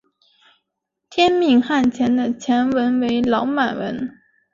[1.11, 4.17] 天命汗钱的钱文为老满文。